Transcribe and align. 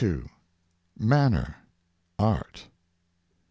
MANNER— 0.97 1.57
ART. 2.17 2.65